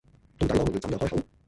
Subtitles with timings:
[0.39, 1.17] 到底我們要怎樣開口？